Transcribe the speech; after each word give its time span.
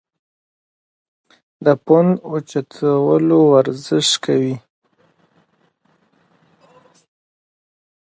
د 1.65 1.67
پوندو 1.83 2.21
اوچتولو 2.29 3.39
ورزش 3.53 4.09
کوی- 4.23 4.53